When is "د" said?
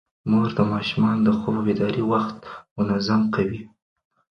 0.57-0.59, 1.25-1.29